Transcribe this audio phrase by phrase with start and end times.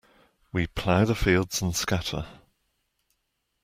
[0.51, 2.25] We plough the fields and scatter.